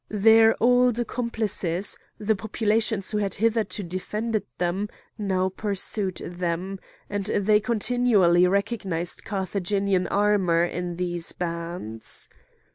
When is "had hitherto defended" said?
3.19-4.43